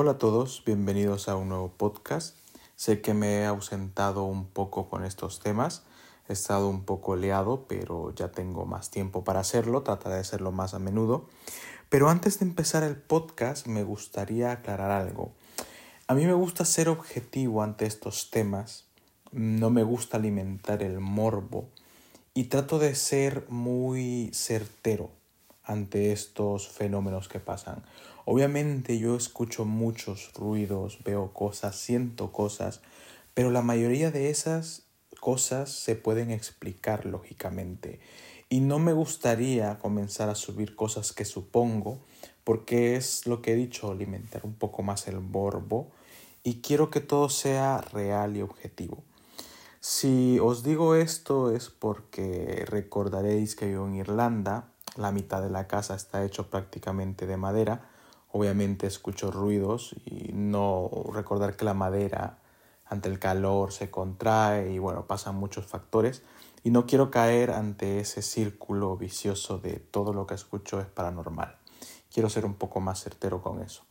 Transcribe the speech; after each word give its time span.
Hola 0.00 0.12
a 0.12 0.18
todos, 0.18 0.62
bienvenidos 0.64 1.28
a 1.28 1.34
un 1.34 1.48
nuevo 1.48 1.72
podcast. 1.76 2.36
Sé 2.76 3.00
que 3.00 3.14
me 3.14 3.38
he 3.40 3.46
ausentado 3.46 4.22
un 4.22 4.46
poco 4.46 4.88
con 4.88 5.04
estos 5.04 5.40
temas, 5.40 5.82
he 6.28 6.34
estado 6.34 6.68
un 6.68 6.84
poco 6.84 7.16
leado, 7.16 7.66
pero 7.66 8.14
ya 8.14 8.30
tengo 8.30 8.64
más 8.64 8.92
tiempo 8.92 9.24
para 9.24 9.40
hacerlo, 9.40 9.82
trataré 9.82 10.14
de 10.14 10.20
hacerlo 10.20 10.52
más 10.52 10.72
a 10.72 10.78
menudo. 10.78 11.26
Pero 11.88 12.10
antes 12.10 12.38
de 12.38 12.46
empezar 12.46 12.84
el 12.84 12.94
podcast 12.94 13.66
me 13.66 13.82
gustaría 13.82 14.52
aclarar 14.52 14.92
algo. 14.92 15.32
A 16.06 16.14
mí 16.14 16.26
me 16.26 16.32
gusta 16.32 16.64
ser 16.64 16.88
objetivo 16.88 17.64
ante 17.64 17.84
estos 17.84 18.30
temas, 18.30 18.84
no 19.32 19.68
me 19.70 19.82
gusta 19.82 20.16
alimentar 20.16 20.84
el 20.84 21.00
morbo 21.00 21.70
y 22.34 22.44
trato 22.44 22.78
de 22.78 22.94
ser 22.94 23.46
muy 23.48 24.30
certero 24.32 25.17
ante 25.68 26.10
estos 26.10 26.66
fenómenos 26.66 27.28
que 27.28 27.38
pasan. 27.38 27.84
Obviamente 28.24 28.98
yo 28.98 29.16
escucho 29.16 29.64
muchos 29.64 30.32
ruidos, 30.34 30.98
veo 31.04 31.32
cosas, 31.32 31.76
siento 31.76 32.32
cosas, 32.32 32.80
pero 33.34 33.50
la 33.52 33.62
mayoría 33.62 34.10
de 34.10 34.30
esas 34.30 34.82
cosas 35.20 35.70
se 35.70 35.94
pueden 35.94 36.30
explicar 36.30 37.06
lógicamente. 37.06 38.00
Y 38.48 38.60
no 38.60 38.78
me 38.78 38.94
gustaría 38.94 39.78
comenzar 39.78 40.30
a 40.30 40.34
subir 40.34 40.74
cosas 40.74 41.12
que 41.12 41.26
supongo, 41.26 42.00
porque 42.44 42.96
es 42.96 43.26
lo 43.26 43.42
que 43.42 43.52
he 43.52 43.56
dicho, 43.56 43.92
alimentar 43.92 44.46
un 44.46 44.54
poco 44.54 44.82
más 44.82 45.06
el 45.06 45.18
borbo 45.18 45.92
y 46.42 46.62
quiero 46.62 46.90
que 46.90 47.00
todo 47.00 47.28
sea 47.28 47.82
real 47.92 48.38
y 48.38 48.40
objetivo. 48.42 49.04
Si 49.80 50.38
os 50.40 50.62
digo 50.62 50.94
esto 50.94 51.54
es 51.54 51.68
porque 51.68 52.64
recordaréis 52.66 53.54
que 53.54 53.70
yo 53.70 53.86
en 53.86 53.96
Irlanda 53.96 54.72
la 54.98 55.12
mitad 55.12 55.40
de 55.40 55.48
la 55.48 55.68
casa 55.68 55.94
está 55.94 56.24
hecho 56.24 56.50
prácticamente 56.50 57.26
de 57.26 57.36
madera. 57.36 57.88
Obviamente 58.32 58.86
escucho 58.86 59.30
ruidos 59.30 59.94
y 60.04 60.32
no 60.32 60.90
recordar 61.12 61.56
que 61.56 61.64
la 61.64 61.72
madera 61.72 62.38
ante 62.84 63.08
el 63.08 63.18
calor 63.18 63.72
se 63.72 63.90
contrae 63.90 64.72
y 64.72 64.78
bueno, 64.78 65.06
pasan 65.06 65.36
muchos 65.36 65.66
factores. 65.66 66.22
Y 66.64 66.70
no 66.70 66.86
quiero 66.86 67.10
caer 67.10 67.52
ante 67.52 68.00
ese 68.00 68.22
círculo 68.22 68.96
vicioso 68.96 69.58
de 69.58 69.74
todo 69.74 70.12
lo 70.12 70.26
que 70.26 70.34
escucho 70.34 70.80
es 70.80 70.86
paranormal. 70.86 71.56
Quiero 72.12 72.28
ser 72.28 72.44
un 72.44 72.54
poco 72.54 72.80
más 72.80 73.00
certero 73.00 73.40
con 73.40 73.62
eso. 73.62 73.84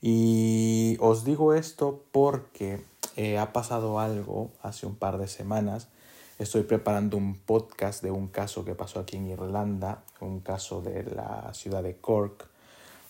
Y 0.00 0.96
os 1.00 1.24
digo 1.24 1.52
esto 1.52 2.04
porque 2.10 2.82
eh, 3.16 3.36
ha 3.36 3.52
pasado 3.52 4.00
algo 4.00 4.50
hace 4.62 4.86
un 4.86 4.96
par 4.96 5.18
de 5.18 5.28
semanas 5.28 5.88
Estoy 6.38 6.62
preparando 6.62 7.16
un 7.16 7.34
podcast 7.34 8.00
de 8.00 8.12
un 8.12 8.28
caso 8.28 8.64
que 8.64 8.76
pasó 8.76 9.00
aquí 9.00 9.16
en 9.16 9.26
Irlanda, 9.26 10.04
un 10.20 10.38
caso 10.38 10.80
de 10.80 11.02
la 11.02 11.52
ciudad 11.52 11.82
de 11.82 11.96
Cork. 11.96 12.48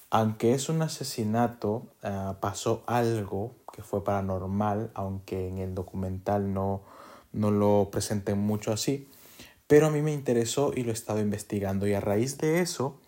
Aunque 0.08 0.54
es 0.54 0.70
un 0.70 0.80
asesinato, 0.80 1.88
ah, 2.02 2.38
pasó 2.40 2.82
algo 2.86 3.54
que 3.70 3.82
fue 3.82 4.02
paranormal, 4.02 4.90
aunque 4.94 5.46
en 5.46 5.58
el 5.58 5.74
documental 5.74 6.54
no, 6.54 6.80
no 7.34 7.50
lo 7.50 7.90
presenten 7.92 8.38
mucho 8.38 8.72
así. 8.72 9.10
Pero 9.66 9.88
a 9.88 9.90
mí 9.90 10.00
me 10.00 10.14
interesó 10.14 10.72
y 10.74 10.82
lo 10.82 10.90
he 10.90 10.94
estado 10.94 11.20
investigando 11.20 11.86
y 11.86 11.92
a 11.92 12.00
raíz 12.00 12.38
de 12.38 12.60
eso 12.60 12.98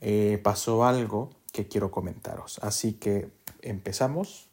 eh, 0.00 0.40
pasó 0.42 0.84
algo 0.84 1.30
que 1.52 1.68
quiero 1.68 1.92
comentaros. 1.92 2.58
Así 2.64 2.94
que 2.94 3.30
empezamos. 3.60 4.51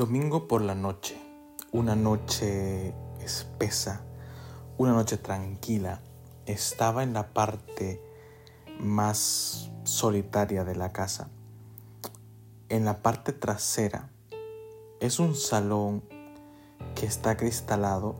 Domingo 0.00 0.48
por 0.48 0.62
la 0.62 0.74
noche, 0.74 1.20
una 1.72 1.94
noche 1.94 2.94
espesa, 3.22 4.00
una 4.78 4.92
noche 4.92 5.18
tranquila, 5.18 6.00
estaba 6.46 7.02
en 7.02 7.12
la 7.12 7.34
parte 7.34 8.00
más 8.78 9.70
solitaria 9.84 10.64
de 10.64 10.74
la 10.74 10.90
casa. 10.90 11.28
En 12.70 12.86
la 12.86 13.02
parte 13.02 13.34
trasera 13.34 14.08
es 15.00 15.20
un 15.20 15.34
salón 15.34 16.02
que 16.94 17.04
está 17.04 17.36
cristalado. 17.36 18.14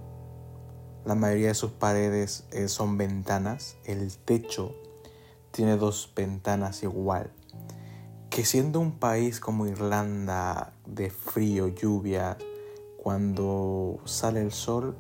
La 1.07 1.15
mayoría 1.15 1.49
de 1.49 1.55
sus 1.55 1.71
paredes 1.71 2.45
eh, 2.51 2.69
son 2.69 2.99
ventanas. 2.99 3.79
El 3.87 4.15
techo 4.19 4.75
tiene 5.51 5.79
dos 5.79 6.13
ventanas 6.15 6.83
igual 6.83 7.31
que 8.31 8.45
siendo 8.45 8.79
un 8.79 8.93
país 8.93 9.41
como 9.41 9.67
Irlanda 9.67 10.73
de 10.87 11.11
frío, 11.11 11.67
lluvia, 11.67 12.39
cuando 12.97 13.99
sale 14.05 14.41
el 14.41 14.53
sol 14.53 14.97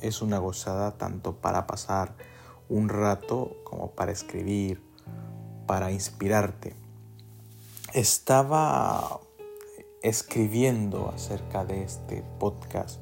es 0.00 0.22
una 0.22 0.38
gozada 0.38 0.96
tanto 0.96 1.36
para 1.40 1.66
pasar 1.66 2.14
un 2.68 2.88
rato 2.88 3.56
como 3.64 3.90
para 3.90 4.12
escribir, 4.12 4.84
para 5.66 5.90
inspirarte. 5.90 6.76
Estaba 7.92 9.18
escribiendo 10.02 11.08
acerca 11.12 11.64
de 11.64 11.82
este 11.82 12.22
podcast 12.38 13.00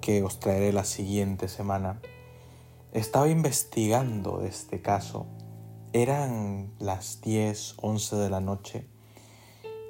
que 0.00 0.24
os 0.24 0.40
traeré 0.40 0.72
la 0.72 0.84
siguiente 0.84 1.46
semana. 1.46 2.02
Estaba 2.90 3.28
investigando 3.28 4.38
de 4.38 4.48
este 4.48 4.82
caso 4.82 5.28
eran 5.92 6.70
las 6.78 7.20
10, 7.20 7.74
11 7.82 8.16
de 8.16 8.30
la 8.30 8.40
noche 8.40 8.86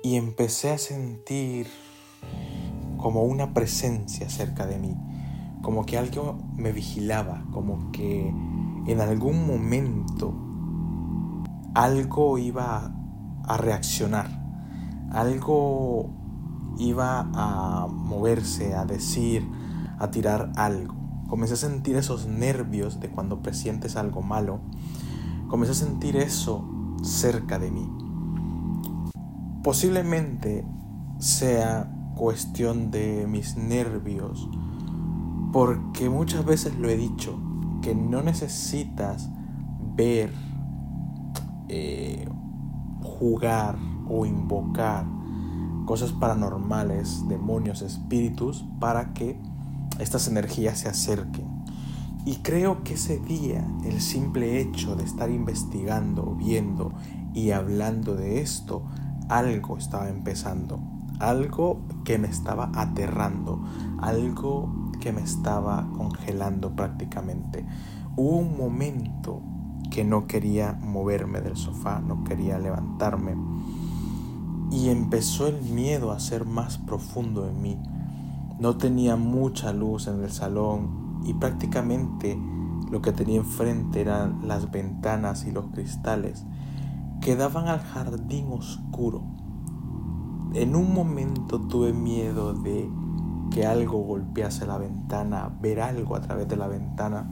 y 0.02 0.16
empecé 0.16 0.70
a 0.70 0.78
sentir 0.78 1.68
como 2.96 3.22
una 3.22 3.54
presencia 3.54 4.28
cerca 4.28 4.66
de 4.66 4.78
mí, 4.78 4.96
como 5.62 5.86
que 5.86 5.98
algo 5.98 6.38
me 6.56 6.72
vigilaba, 6.72 7.44
como 7.52 7.92
que 7.92 8.28
en 8.86 9.00
algún 9.00 9.46
momento 9.46 10.34
algo 11.74 12.38
iba 12.38 12.92
a 13.44 13.56
reaccionar, 13.56 14.28
algo 15.12 16.10
iba 16.78 17.30
a 17.32 17.86
moverse, 17.86 18.74
a 18.74 18.84
decir, 18.84 19.48
a 19.98 20.10
tirar 20.10 20.52
algo. 20.56 20.94
Comencé 21.28 21.54
a 21.54 21.58
sentir 21.58 21.96
esos 21.96 22.26
nervios 22.26 22.98
de 22.98 23.08
cuando 23.08 23.40
presientes 23.40 23.96
algo 23.96 24.20
malo 24.20 24.60
Comencé 25.52 25.72
a 25.72 25.86
sentir 25.86 26.16
eso 26.16 26.64
cerca 27.02 27.58
de 27.58 27.70
mí. 27.70 27.86
Posiblemente 29.62 30.64
sea 31.18 31.92
cuestión 32.16 32.90
de 32.90 33.26
mis 33.28 33.58
nervios, 33.58 34.48
porque 35.52 36.08
muchas 36.08 36.46
veces 36.46 36.74
lo 36.78 36.88
he 36.88 36.96
dicho, 36.96 37.38
que 37.82 37.94
no 37.94 38.22
necesitas 38.22 39.28
ver, 39.94 40.32
eh, 41.68 42.26
jugar 43.02 43.76
o 44.08 44.24
invocar 44.24 45.04
cosas 45.84 46.12
paranormales, 46.12 47.28
demonios, 47.28 47.82
espíritus, 47.82 48.64
para 48.80 49.12
que 49.12 49.38
estas 49.98 50.28
energías 50.28 50.78
se 50.78 50.88
acerquen. 50.88 51.51
Y 52.24 52.36
creo 52.36 52.84
que 52.84 52.94
ese 52.94 53.18
día, 53.18 53.66
el 53.84 54.00
simple 54.00 54.60
hecho 54.60 54.94
de 54.94 55.04
estar 55.04 55.30
investigando, 55.30 56.36
viendo 56.36 56.92
y 57.34 57.50
hablando 57.50 58.14
de 58.14 58.40
esto, 58.40 58.84
algo 59.28 59.76
estaba 59.76 60.08
empezando, 60.08 60.78
algo 61.18 61.80
que 62.04 62.18
me 62.18 62.28
estaba 62.28 62.70
aterrando, 62.74 63.64
algo 63.98 64.92
que 65.00 65.12
me 65.12 65.22
estaba 65.22 65.88
congelando 65.96 66.76
prácticamente. 66.76 67.66
Hubo 68.16 68.36
un 68.36 68.56
momento 68.56 69.42
que 69.90 70.04
no 70.04 70.28
quería 70.28 70.74
moverme 70.74 71.40
del 71.40 71.56
sofá, 71.56 72.00
no 72.00 72.22
quería 72.22 72.58
levantarme. 72.58 73.34
Y 74.70 74.90
empezó 74.90 75.48
el 75.48 75.60
miedo 75.60 76.12
a 76.12 76.20
ser 76.20 76.44
más 76.44 76.78
profundo 76.78 77.48
en 77.48 77.60
mí. 77.60 77.78
No 78.60 78.76
tenía 78.76 79.16
mucha 79.16 79.72
luz 79.72 80.06
en 80.06 80.22
el 80.22 80.30
salón, 80.30 81.01
y 81.24 81.34
prácticamente 81.34 82.38
lo 82.90 83.00
que 83.00 83.12
tenía 83.12 83.38
enfrente 83.38 84.00
eran 84.00 84.46
las 84.46 84.70
ventanas 84.70 85.44
y 85.44 85.50
los 85.50 85.66
cristales 85.66 86.44
que 87.20 87.36
daban 87.36 87.68
al 87.68 87.80
jardín 87.80 88.48
oscuro. 88.50 89.22
En 90.54 90.76
un 90.76 90.92
momento 90.92 91.60
tuve 91.60 91.92
miedo 91.92 92.52
de 92.52 92.90
que 93.50 93.66
algo 93.66 93.98
golpease 94.02 94.66
la 94.66 94.76
ventana, 94.76 95.50
ver 95.60 95.80
algo 95.80 96.16
a 96.16 96.20
través 96.20 96.48
de 96.48 96.56
la 96.56 96.68
ventana. 96.68 97.30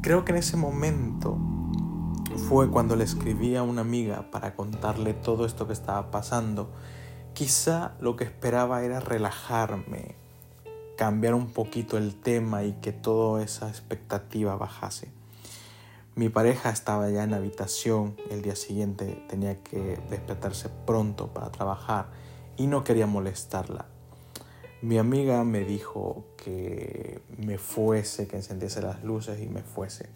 Creo 0.00 0.24
que 0.24 0.32
en 0.32 0.38
ese 0.38 0.56
momento 0.56 1.36
fue 2.48 2.70
cuando 2.70 2.94
le 2.94 3.04
escribí 3.04 3.56
a 3.56 3.62
una 3.62 3.80
amiga 3.80 4.30
para 4.30 4.54
contarle 4.54 5.12
todo 5.12 5.44
esto 5.44 5.66
que 5.66 5.72
estaba 5.72 6.10
pasando. 6.10 6.70
Quizá 7.34 7.92
lo 8.00 8.16
que 8.16 8.24
esperaba 8.24 8.82
era 8.82 9.00
relajarme, 9.00 10.16
cambiar 10.98 11.34
un 11.34 11.46
poquito 11.52 11.96
el 11.96 12.16
tema 12.16 12.64
y 12.64 12.72
que 12.72 12.92
toda 12.92 13.44
esa 13.44 13.68
expectativa 13.68 14.56
bajase. 14.56 15.12
Mi 16.16 16.28
pareja 16.28 16.70
estaba 16.70 17.08
ya 17.08 17.22
en 17.22 17.30
la 17.30 17.36
habitación, 17.36 18.16
el 18.30 18.42
día 18.42 18.56
siguiente 18.56 19.24
tenía 19.28 19.62
que 19.62 20.00
despertarse 20.10 20.68
pronto 20.86 21.28
para 21.28 21.52
trabajar 21.52 22.08
y 22.56 22.66
no 22.66 22.82
quería 22.82 23.06
molestarla. 23.06 23.86
Mi 24.82 24.98
amiga 24.98 25.44
me 25.44 25.60
dijo 25.60 26.24
que 26.36 27.22
me 27.36 27.58
fuese, 27.58 28.26
que 28.26 28.34
encendiese 28.34 28.82
las 28.82 29.04
luces 29.04 29.40
y 29.40 29.46
me 29.46 29.62
fuese. 29.62 30.08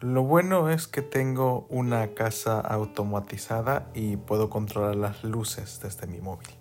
Lo 0.00 0.22
bueno 0.22 0.70
es 0.70 0.86
que 0.86 1.02
tengo 1.02 1.66
una 1.68 2.14
casa 2.14 2.60
automatizada 2.60 3.90
y 3.92 4.16
puedo 4.16 4.48
controlar 4.48 4.96
las 4.96 5.22
luces 5.22 5.80
desde 5.82 6.06
mi 6.06 6.22
móvil. 6.22 6.57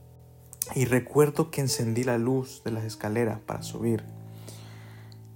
Y 0.75 0.86
recuerdo 0.86 1.50
que 1.50 1.62
encendí 1.62 2.04
la 2.04 2.18
luz 2.18 2.62
de 2.64 2.72
las 2.72 2.84
escaleras 2.84 3.40
para 3.40 3.64
subir. 3.64 4.04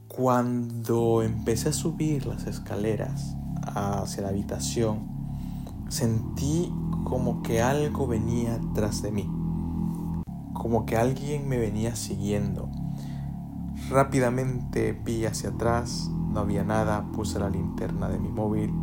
Cuando 0.08 1.24
empecé 1.24 1.70
a 1.70 1.74
subir 1.74 2.26
las 2.26 2.46
escaleras 2.46 3.36
hacia 3.64 4.24
la 4.24 4.30
habitación, 4.30 5.08
sentí 5.88 6.74
como 7.06 7.42
que 7.44 7.62
algo 7.62 8.08
venía 8.08 8.60
tras 8.74 9.02
de 9.02 9.12
mí, 9.12 9.30
como 10.54 10.86
que 10.86 10.98
alguien 10.98 11.48
me 11.48 11.58
venía 11.58 11.96
siguiendo. 11.96 12.70
Rápidamente 13.90 14.94
vi 14.94 15.26
hacia 15.26 15.50
atrás, 15.50 16.10
no 16.30 16.42
había 16.42 16.64
nada, 16.64 17.10
puse 17.14 17.40
la 17.40 17.50
linterna 17.50 18.10
de 18.10 18.20
mi 18.20 18.30
móvil, 18.30 18.74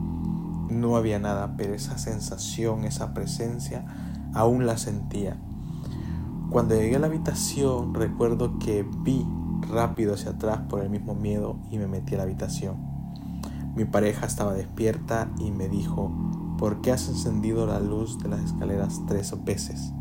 no 0.70 0.96
había 0.96 1.18
nada, 1.18 1.56
pero 1.56 1.74
esa 1.74 1.98
sensación, 1.98 2.84
esa 2.84 3.14
presencia, 3.14 3.84
aún 4.34 4.66
la 4.66 4.76
sentía. 4.76 5.38
Cuando 6.50 6.74
llegué 6.74 6.96
a 6.96 6.98
la 6.98 7.08
habitación, 7.08 7.92
recuerdo 7.92 8.58
que 8.58 8.82
vi 8.82 9.26
rápido 9.70 10.14
hacia 10.14 10.30
atrás 10.30 10.60
por 10.70 10.80
el 10.82 10.88
mismo 10.88 11.14
miedo 11.14 11.58
y 11.70 11.76
me 11.76 11.86
metí 11.86 12.14
a 12.14 12.16
la 12.16 12.22
habitación. 12.22 12.76
Mi 13.76 13.84
pareja 13.84 14.24
estaba 14.24 14.54
despierta 14.54 15.28
y 15.38 15.50
me 15.50 15.68
dijo, 15.68 16.10
¿por 16.56 16.80
qué 16.80 16.90
has 16.90 17.06
encendido 17.06 17.66
la 17.66 17.80
luz 17.80 18.18
de 18.20 18.30
las 18.30 18.40
escaleras 18.40 19.02
tres 19.06 19.34
veces? 19.44 19.92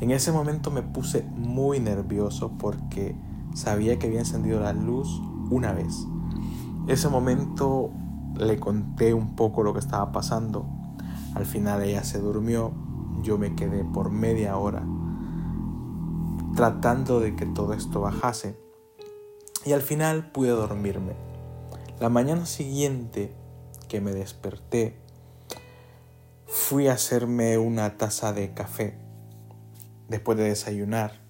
En 0.00 0.10
ese 0.10 0.32
momento 0.32 0.72
me 0.72 0.82
puse 0.82 1.22
muy 1.36 1.78
nervioso 1.78 2.50
porque 2.58 3.14
sabía 3.54 4.00
que 4.00 4.08
había 4.08 4.18
encendido 4.18 4.58
la 4.58 4.72
luz 4.72 5.22
una 5.48 5.72
vez. 5.72 6.08
Ese 6.88 7.08
momento 7.08 7.92
le 8.34 8.58
conté 8.58 9.14
un 9.14 9.36
poco 9.36 9.62
lo 9.62 9.74
que 9.74 9.80
estaba 9.80 10.10
pasando. 10.10 10.66
Al 11.36 11.46
final 11.46 11.84
ella 11.84 12.02
se 12.02 12.18
durmió, 12.18 12.72
yo 13.22 13.38
me 13.38 13.54
quedé 13.54 13.84
por 13.84 14.10
media 14.10 14.56
hora 14.56 14.84
tratando 16.58 17.20
de 17.20 17.36
que 17.36 17.46
todo 17.46 17.72
esto 17.72 18.00
bajase 18.00 18.58
y 19.64 19.74
al 19.74 19.80
final 19.80 20.32
pude 20.32 20.48
dormirme. 20.48 21.12
La 22.00 22.08
mañana 22.08 22.46
siguiente 22.46 23.32
que 23.86 24.00
me 24.00 24.10
desperté, 24.10 24.98
fui 26.48 26.88
a 26.88 26.94
hacerme 26.94 27.58
una 27.58 27.96
taza 27.96 28.32
de 28.32 28.54
café 28.54 28.98
después 30.08 30.36
de 30.36 30.48
desayunar. 30.48 31.20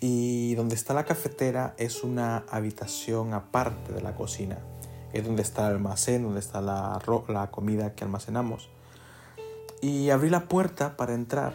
Y 0.00 0.54
donde 0.54 0.74
está 0.74 0.92
la 0.92 1.06
cafetera 1.06 1.74
es 1.78 2.04
una 2.04 2.44
habitación 2.50 3.32
aparte 3.32 3.94
de 3.94 4.02
la 4.02 4.14
cocina. 4.14 4.58
Es 5.14 5.24
donde 5.24 5.40
está 5.40 5.66
el 5.68 5.76
almacén, 5.76 6.24
donde 6.24 6.40
está 6.40 6.60
la, 6.60 7.00
la 7.28 7.50
comida 7.50 7.94
que 7.94 8.04
almacenamos. 8.04 8.68
Y 9.80 10.10
abrí 10.10 10.28
la 10.28 10.46
puerta 10.46 10.98
para 10.98 11.14
entrar. 11.14 11.54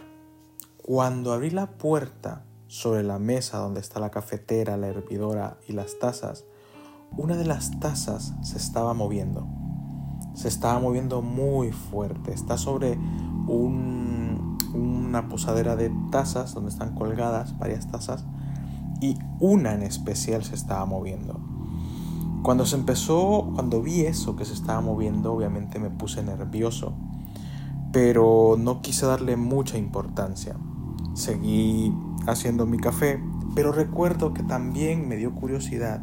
Cuando 0.82 1.32
abrí 1.32 1.50
la 1.50 1.68
puerta, 1.78 2.42
sobre 2.68 3.02
la 3.02 3.18
mesa 3.18 3.58
donde 3.58 3.80
está 3.80 3.98
la 3.98 4.10
cafetera, 4.10 4.76
la 4.76 4.86
hervidora 4.88 5.58
y 5.66 5.72
las 5.72 5.98
tazas, 5.98 6.44
una 7.16 7.36
de 7.36 7.44
las 7.44 7.80
tazas 7.80 8.34
se 8.42 8.58
estaba 8.58 8.94
moviendo. 8.94 9.48
Se 10.34 10.46
estaba 10.46 10.78
moviendo 10.78 11.22
muy 11.22 11.72
fuerte. 11.72 12.32
Está 12.32 12.56
sobre 12.58 12.96
una 13.48 15.28
posadera 15.28 15.74
de 15.74 15.90
tazas 16.12 16.54
donde 16.54 16.70
están 16.70 16.94
colgadas 16.94 17.58
varias 17.58 17.90
tazas 17.90 18.24
y 19.00 19.16
una 19.40 19.74
en 19.74 19.82
especial 19.82 20.44
se 20.44 20.54
estaba 20.54 20.84
moviendo. 20.84 21.40
Cuando 22.42 22.66
se 22.66 22.76
empezó, 22.76 23.50
cuando 23.54 23.82
vi 23.82 24.02
eso 24.02 24.36
que 24.36 24.44
se 24.44 24.52
estaba 24.52 24.80
moviendo, 24.80 25.32
obviamente 25.32 25.78
me 25.78 25.90
puse 25.90 26.22
nervioso, 26.22 26.92
pero 27.90 28.56
no 28.58 28.80
quise 28.80 29.06
darle 29.06 29.36
mucha 29.36 29.76
importancia. 29.76 30.56
Seguí 31.18 31.92
haciendo 32.28 32.64
mi 32.64 32.78
café, 32.78 33.20
pero 33.56 33.72
recuerdo 33.72 34.32
que 34.32 34.44
también 34.44 35.08
me 35.08 35.16
dio 35.16 35.34
curiosidad 35.34 36.00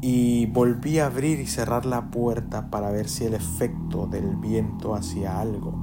y 0.00 0.46
volví 0.46 1.00
a 1.00 1.06
abrir 1.06 1.38
y 1.38 1.46
cerrar 1.46 1.84
la 1.84 2.10
puerta 2.10 2.70
para 2.70 2.90
ver 2.90 3.10
si 3.10 3.26
el 3.26 3.34
efecto 3.34 4.06
del 4.06 4.36
viento 4.36 4.94
hacía 4.94 5.38
algo. 5.38 5.74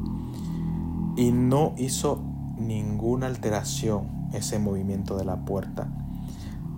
Y 1.15 1.31
no 1.31 1.75
hizo 1.77 2.23
ninguna 2.57 3.27
alteración 3.27 4.29
ese 4.33 4.57
movimiento 4.57 5.15
de 5.15 5.25
la 5.25 5.45
puerta. 5.45 5.89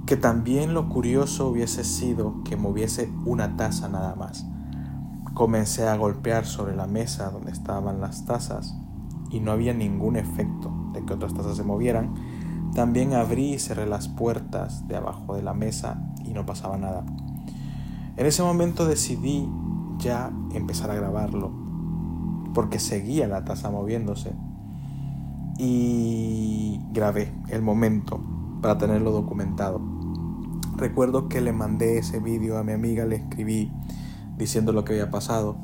Que 0.06 0.18
también 0.18 0.74
lo 0.74 0.90
curioso 0.90 1.48
hubiese 1.48 1.86
sido 1.86 2.44
que 2.44 2.58
moviese 2.58 3.10
una 3.26 3.56
taza 3.56 3.88
nada 3.88 4.14
más. 4.16 4.46
Comencé 5.34 5.88
a 5.88 5.96
golpear 5.96 6.46
sobre 6.46 6.76
la 6.76 6.86
mesa 6.86 7.30
donde 7.30 7.54
estaban 7.54 8.02
las 8.02 8.26
tazas 8.26 8.76
y 9.32 9.40
no 9.40 9.54
había 9.54 9.74
ningún 9.74 10.18
efecto 10.18 10.75
que 11.06 11.14
otras 11.14 11.34
tazas 11.34 11.58
se 11.58 11.64
movieran 11.64 12.14
también 12.76 13.14
abrí 13.14 13.54
y 13.54 13.60
cerré 13.60 13.88
las 13.88 14.10
puertas 14.10 14.86
de 14.90 14.98
abajo 14.98 15.34
de 15.34 15.42
la 15.42 15.54
mesa 15.54 16.12
y 16.26 16.34
no 16.34 16.46
pasaba 16.46 16.78
nada. 16.78 17.06
En 18.18 18.26
ese 18.26 18.44
momento 18.44 18.86
decidí 18.86 19.50
ya 19.98 20.30
empezar 20.54 20.92
a 20.92 20.96
grabarlo, 20.96 21.52
porque 22.54 22.80
seguía 22.80 23.30
la 23.30 23.46
taza 23.46 23.72
moviéndose. 23.72 24.34
Y 25.58 26.82
grabé 26.92 27.32
el 27.48 27.62
momento 27.62 28.20
para 28.62 28.78
tenerlo 28.78 29.12
documentado. 29.12 29.80
Recuerdo 30.76 31.30
que 31.30 31.40
le 31.40 31.54
mandé 31.54 31.98
ese 31.98 32.20
vídeo 32.20 32.58
a 32.58 32.64
mi 32.64 32.74
amiga, 32.74 33.06
le 33.06 33.16
escribí 33.16 33.72
diciendo 34.38 34.74
lo 34.74 34.84
que 34.84 34.94
había 34.94 35.12
pasado. 35.12 35.56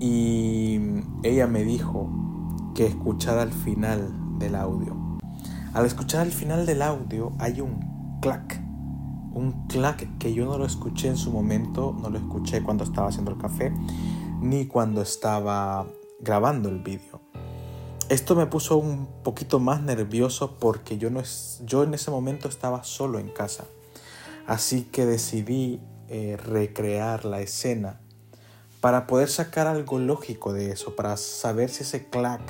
Y 0.00 0.80
ella 1.22 1.46
me 1.46 1.62
dijo 1.62 2.10
que 2.74 2.86
escuchara 2.86 3.44
el 3.44 3.52
final 3.52 4.27
del 4.38 4.54
audio. 4.54 4.96
Al 5.74 5.86
escuchar 5.86 6.26
el 6.26 6.32
final 6.32 6.66
del 6.66 6.82
audio 6.82 7.32
hay 7.38 7.60
un 7.60 8.18
clac, 8.20 8.60
un 9.32 9.66
clac 9.68 10.18
que 10.18 10.32
yo 10.32 10.44
no 10.44 10.58
lo 10.58 10.64
escuché 10.64 11.08
en 11.08 11.16
su 11.16 11.30
momento, 11.30 11.96
no 12.00 12.10
lo 12.10 12.18
escuché 12.18 12.62
cuando 12.62 12.84
estaba 12.84 13.08
haciendo 13.08 13.30
el 13.30 13.38
café, 13.38 13.72
ni 14.40 14.66
cuando 14.66 15.02
estaba 15.02 15.86
grabando 16.20 16.68
el 16.68 16.80
vídeo. 16.80 17.20
Esto 18.08 18.34
me 18.34 18.46
puso 18.46 18.78
un 18.78 19.06
poquito 19.22 19.60
más 19.60 19.82
nervioso 19.82 20.56
porque 20.58 20.96
yo, 20.96 21.10
no 21.10 21.20
es, 21.20 21.62
yo 21.66 21.82
en 21.82 21.92
ese 21.92 22.10
momento 22.10 22.48
estaba 22.48 22.82
solo 22.82 23.18
en 23.18 23.28
casa. 23.28 23.64
Así 24.46 24.84
que 24.84 25.04
decidí 25.04 25.82
eh, 26.08 26.38
recrear 26.42 27.26
la 27.26 27.42
escena 27.42 28.00
para 28.80 29.06
poder 29.06 29.28
sacar 29.28 29.66
algo 29.66 29.98
lógico 29.98 30.54
de 30.54 30.70
eso, 30.70 30.96
para 30.96 31.16
saber 31.18 31.68
si 31.68 31.82
ese 31.82 32.08
clac 32.08 32.40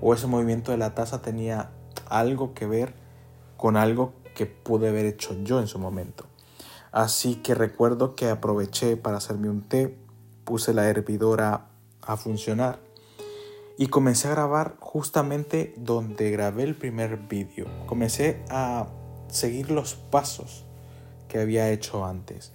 o 0.00 0.14
ese 0.14 0.26
movimiento 0.26 0.70
de 0.70 0.78
la 0.78 0.94
taza 0.94 1.22
tenía 1.22 1.70
algo 2.08 2.54
que 2.54 2.66
ver 2.66 2.94
con 3.56 3.76
algo 3.76 4.12
que 4.34 4.46
pude 4.46 4.88
haber 4.88 5.06
hecho 5.06 5.36
yo 5.42 5.60
en 5.60 5.66
su 5.66 5.78
momento. 5.78 6.26
Así 6.92 7.36
que 7.36 7.54
recuerdo 7.54 8.14
que 8.14 8.28
aproveché 8.30 8.96
para 8.96 9.18
hacerme 9.18 9.50
un 9.50 9.62
té, 9.62 9.98
puse 10.44 10.72
la 10.72 10.88
hervidora 10.88 11.66
a 12.02 12.16
funcionar 12.16 12.80
y 13.76 13.88
comencé 13.88 14.28
a 14.28 14.32
grabar 14.32 14.76
justamente 14.80 15.74
donde 15.76 16.30
grabé 16.30 16.64
el 16.64 16.76
primer 16.76 17.16
vídeo. 17.16 17.66
Comencé 17.86 18.42
a 18.48 18.86
seguir 19.28 19.70
los 19.70 19.94
pasos 19.94 20.64
que 21.28 21.38
había 21.38 21.70
hecho 21.70 22.04
antes. 22.04 22.52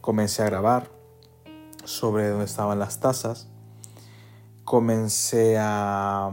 Comencé 0.00 0.42
a 0.42 0.46
grabar 0.46 0.90
sobre 1.84 2.28
donde 2.28 2.46
estaban 2.46 2.78
las 2.78 2.98
tazas. 3.00 3.48
Comencé 4.64 5.56
a 5.58 6.30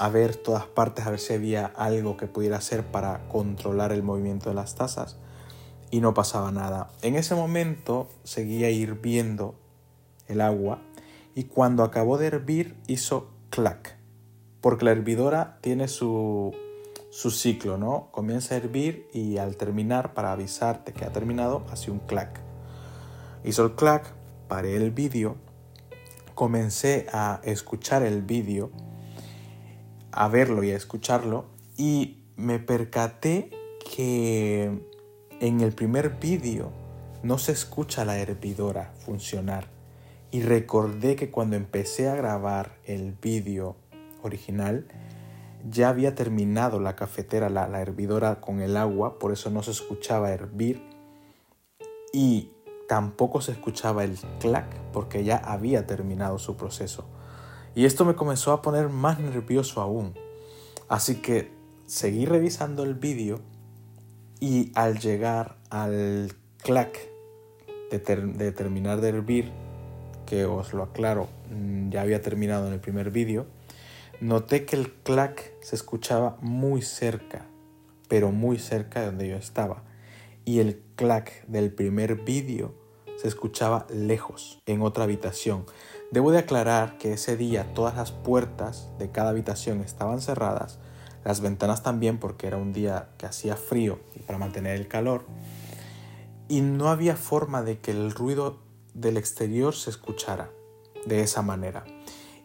a 0.00 0.08
ver 0.08 0.34
todas 0.34 0.64
partes, 0.64 1.06
a 1.06 1.10
ver 1.10 1.20
si 1.20 1.34
había 1.34 1.66
algo 1.66 2.16
que 2.16 2.26
pudiera 2.26 2.56
hacer 2.56 2.86
para 2.86 3.28
controlar 3.28 3.92
el 3.92 4.02
movimiento 4.02 4.48
de 4.48 4.54
las 4.54 4.74
tazas 4.74 5.18
y 5.90 6.00
no 6.00 6.14
pasaba 6.14 6.50
nada. 6.50 6.88
En 7.02 7.16
ese 7.16 7.34
momento 7.34 8.08
seguía 8.24 8.70
hirviendo 8.70 9.54
el 10.26 10.40
agua 10.40 10.80
y 11.34 11.44
cuando 11.44 11.84
acabó 11.84 12.16
de 12.16 12.28
hervir 12.28 12.76
hizo 12.86 13.28
clac, 13.50 13.98
porque 14.62 14.86
la 14.86 14.92
hervidora 14.92 15.58
tiene 15.60 15.86
su, 15.86 16.56
su 17.10 17.30
ciclo, 17.30 17.76
¿no? 17.76 18.08
Comienza 18.10 18.54
a 18.54 18.56
hervir 18.56 19.06
y 19.12 19.36
al 19.36 19.58
terminar, 19.58 20.14
para 20.14 20.32
avisarte 20.32 20.94
que 20.94 21.04
ha 21.04 21.12
terminado, 21.12 21.66
hace 21.70 21.90
un 21.90 21.98
clac. 21.98 22.40
Hizo 23.44 23.66
el 23.66 23.74
clac, 23.74 24.14
paré 24.48 24.76
el 24.76 24.92
vídeo, 24.92 25.36
comencé 26.34 27.06
a 27.12 27.42
escuchar 27.44 28.02
el 28.02 28.22
vídeo 28.22 28.70
a 30.12 30.28
verlo 30.28 30.62
y 30.62 30.70
a 30.70 30.76
escucharlo 30.76 31.46
y 31.76 32.24
me 32.36 32.58
percaté 32.58 33.50
que 33.94 34.80
en 35.40 35.60
el 35.60 35.72
primer 35.72 36.18
vídeo 36.20 36.70
no 37.22 37.38
se 37.38 37.52
escucha 37.52 38.04
la 38.04 38.18
hervidora 38.18 38.92
funcionar 39.04 39.68
y 40.30 40.42
recordé 40.42 41.16
que 41.16 41.30
cuando 41.30 41.56
empecé 41.56 42.08
a 42.08 42.14
grabar 42.14 42.76
el 42.84 43.12
vídeo 43.12 43.76
original 44.22 44.86
ya 45.68 45.88
había 45.88 46.14
terminado 46.14 46.80
la 46.80 46.96
cafetera, 46.96 47.50
la, 47.50 47.68
la 47.68 47.82
hervidora 47.82 48.40
con 48.40 48.60
el 48.60 48.76
agua, 48.76 49.18
por 49.18 49.32
eso 49.32 49.50
no 49.50 49.62
se 49.62 49.72
escuchaba 49.72 50.30
hervir 50.30 50.82
y 52.12 52.50
tampoco 52.88 53.40
se 53.40 53.52
escuchaba 53.52 54.04
el 54.04 54.18
clac 54.40 54.66
porque 54.92 55.24
ya 55.24 55.36
había 55.36 55.86
terminado 55.86 56.38
su 56.38 56.56
proceso. 56.56 57.04
Y 57.74 57.84
esto 57.84 58.04
me 58.04 58.14
comenzó 58.14 58.52
a 58.52 58.62
poner 58.62 58.88
más 58.88 59.20
nervioso 59.20 59.80
aún. 59.80 60.14
Así 60.88 61.16
que 61.16 61.50
seguí 61.86 62.26
revisando 62.26 62.82
el 62.82 62.94
vídeo 62.94 63.40
y 64.40 64.72
al 64.74 64.98
llegar 64.98 65.56
al 65.70 66.32
clac 66.62 66.98
de, 67.90 68.52
terminar 68.52 69.00
de 69.00 69.08
hervir, 69.08 69.52
que 70.26 70.44
os 70.44 70.72
lo 70.72 70.84
aclaro, 70.84 71.28
mm, 71.50 71.90
ya 71.90 72.02
había 72.02 72.22
terminado 72.22 72.66
en 72.66 72.72
el 72.72 72.80
primer 72.80 73.10
vídeo, 73.10 73.46
noté 74.20 74.64
que 74.64 74.76
el 74.76 74.92
clac 74.92 75.52
se 75.60 75.76
escuchaba 75.76 76.36
muy 76.40 76.82
cerca, 76.82 77.46
pero 78.08 78.30
muy 78.30 78.58
cerca 78.58 79.00
de 79.00 79.06
donde 79.06 79.28
yo 79.28 79.36
estaba. 79.36 79.82
Y 80.44 80.60
el 80.60 80.82
clac 80.96 81.46
del 81.46 81.72
primer 81.72 82.16
vídeo 82.16 82.74
se 83.20 83.28
escuchaba 83.28 83.86
lejos, 83.90 84.62
en 84.64 84.80
otra 84.80 85.04
habitación. 85.04 85.66
Debo 86.10 86.32
de 86.32 86.38
aclarar 86.38 86.96
que 86.96 87.12
ese 87.12 87.36
día 87.36 87.74
todas 87.74 87.94
las 87.94 88.12
puertas 88.12 88.88
de 88.98 89.10
cada 89.10 89.28
habitación 89.28 89.82
estaban 89.82 90.22
cerradas, 90.22 90.78
las 91.22 91.42
ventanas 91.42 91.82
también 91.82 92.16
porque 92.16 92.46
era 92.46 92.56
un 92.56 92.72
día 92.72 93.10
que 93.18 93.26
hacía 93.26 93.56
frío 93.56 94.00
y 94.16 94.20
para 94.20 94.38
mantener 94.38 94.80
el 94.80 94.88
calor, 94.88 95.26
y 96.48 96.62
no 96.62 96.88
había 96.88 97.14
forma 97.14 97.62
de 97.62 97.78
que 97.78 97.90
el 97.90 98.10
ruido 98.10 98.56
del 98.94 99.18
exterior 99.18 99.74
se 99.74 99.90
escuchara 99.90 100.50
de 101.04 101.20
esa 101.20 101.42
manera. 101.42 101.84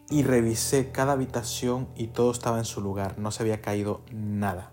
Y 0.09 0.23
revisé 0.23 0.91
cada 0.91 1.13
habitación 1.13 1.87
y 1.95 2.07
todo 2.07 2.31
estaba 2.31 2.57
en 2.59 2.65
su 2.65 2.81
lugar, 2.81 3.17
no 3.17 3.31
se 3.31 3.43
había 3.43 3.61
caído 3.61 4.01
nada. 4.11 4.71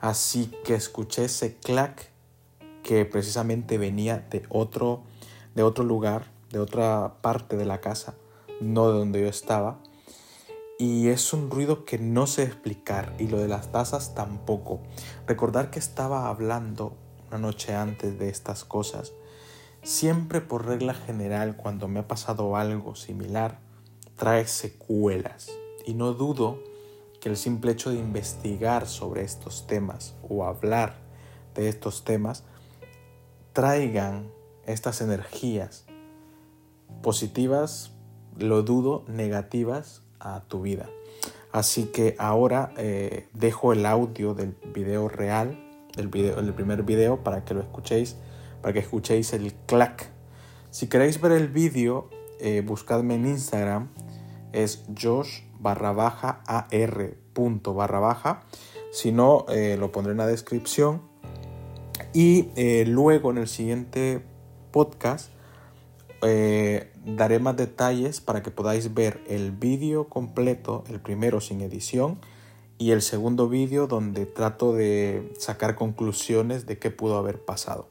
Así 0.00 0.52
que 0.64 0.76
escuché 0.76 1.24
ese 1.24 1.56
clac 1.56 2.14
que 2.84 3.04
precisamente 3.04 3.78
venía 3.78 4.24
de 4.30 4.44
otro, 4.48 5.02
de 5.54 5.62
otro 5.62 5.84
lugar, 5.84 6.26
de 6.50 6.58
otra 6.58 7.14
parte 7.20 7.56
de 7.56 7.64
la 7.64 7.80
casa, 7.80 8.14
no 8.60 8.90
de 8.90 8.98
donde 8.98 9.20
yo 9.20 9.28
estaba. 9.28 9.78
Y 10.78 11.08
es 11.08 11.32
un 11.32 11.50
ruido 11.50 11.84
que 11.84 11.98
no 11.98 12.26
sé 12.26 12.42
explicar 12.42 13.14
y 13.18 13.28
lo 13.28 13.38
de 13.38 13.48
las 13.48 13.70
tazas 13.70 14.14
tampoco. 14.14 14.80
Recordar 15.26 15.70
que 15.70 15.78
estaba 15.78 16.28
hablando 16.28 16.96
una 17.28 17.38
noche 17.38 17.74
antes 17.74 18.18
de 18.18 18.28
estas 18.28 18.64
cosas. 18.64 19.12
Siempre 19.82 20.40
por 20.40 20.66
regla 20.66 20.94
general 20.94 21.56
cuando 21.56 21.88
me 21.88 22.00
ha 22.00 22.08
pasado 22.08 22.56
algo 22.56 22.94
similar, 22.96 23.60
trae 24.16 24.46
secuelas. 24.46 25.50
Y 25.86 25.94
no 25.94 26.12
dudo 26.12 26.58
que 27.20 27.28
el 27.28 27.36
simple 27.36 27.72
hecho 27.72 27.90
de 27.90 27.98
investigar 27.98 28.86
sobre 28.86 29.22
estos 29.22 29.66
temas 29.66 30.14
o 30.28 30.44
hablar 30.44 30.96
de 31.54 31.68
estos 31.68 32.04
temas 32.04 32.44
traigan 33.52 34.30
estas 34.66 35.00
energías 35.00 35.86
positivas, 37.02 37.92
lo 38.38 38.62
dudo, 38.62 39.04
negativas 39.08 40.02
a 40.20 40.42
tu 40.48 40.62
vida. 40.62 40.88
Así 41.52 41.84
que 41.84 42.16
ahora 42.18 42.72
eh, 42.76 43.28
dejo 43.32 43.72
el 43.72 43.86
audio 43.86 44.34
del 44.34 44.56
video 44.74 45.08
real, 45.08 45.56
del, 45.96 46.08
video, 46.08 46.34
primer 46.56 46.82
video, 46.82 47.22
para 47.22 47.44
que 47.44 47.54
lo 47.54 47.60
escuchéis, 47.60 48.16
para 48.60 48.72
que 48.72 48.80
escuchéis 48.80 49.32
el 49.34 49.54
clac. 49.66 50.10
Si 50.70 50.88
queréis 50.88 51.20
ver 51.20 51.30
el 51.32 51.48
vídeo, 51.48 52.10
eh, 52.40 52.62
buscadme 52.66 53.14
en 53.14 53.26
Instagram, 53.26 53.90
es 54.52 54.84
Josh 55.00 55.42
barra 55.60 55.92
baja 55.92 56.42
punto 57.32 57.74
barra 57.74 58.00
baja. 58.00 58.42
Si 58.90 59.12
no, 59.12 59.46
eh, 59.48 59.76
lo 59.78 59.92
pondré 59.92 60.12
en 60.12 60.18
la 60.18 60.26
descripción. 60.26 61.02
Y 62.12 62.48
luego 62.86 63.30
en 63.30 63.38
el 63.38 63.48
siguiente 63.48 64.24
podcast 64.74 65.30
eh, 66.22 66.90
daré 67.04 67.38
más 67.38 67.56
detalles 67.56 68.20
para 68.20 68.42
que 68.42 68.50
podáis 68.50 68.92
ver 68.92 69.22
el 69.28 69.52
vídeo 69.52 70.08
completo, 70.08 70.82
el 70.88 71.00
primero 71.00 71.40
sin 71.40 71.60
edición 71.60 72.18
y 72.76 72.90
el 72.90 73.02
segundo 73.02 73.48
vídeo 73.48 73.86
donde 73.86 74.26
trato 74.26 74.72
de 74.72 75.32
sacar 75.38 75.76
conclusiones 75.76 76.66
de 76.66 76.80
qué 76.80 76.90
pudo 76.90 77.18
haber 77.18 77.44
pasado. 77.44 77.88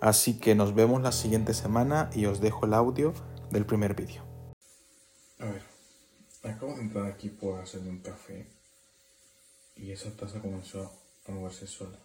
Así 0.00 0.40
que 0.40 0.56
nos 0.56 0.74
vemos 0.74 1.02
la 1.02 1.12
siguiente 1.12 1.54
semana 1.54 2.10
y 2.12 2.26
os 2.26 2.40
dejo 2.40 2.66
el 2.66 2.74
audio 2.74 3.14
del 3.52 3.64
primer 3.64 3.94
vídeo. 3.94 4.22
A 5.38 5.44
ver, 5.44 5.62
acabo 6.42 6.74
de 6.74 6.80
entrar 6.80 7.06
aquí 7.06 7.28
por 7.28 7.60
hacerme 7.60 7.90
un 7.90 8.00
café 8.00 8.48
y 9.76 9.92
esa 9.92 10.10
taza 10.16 10.40
comenzó 10.40 10.90
a 11.28 11.30
moverse 11.30 11.68
sola. 11.68 11.98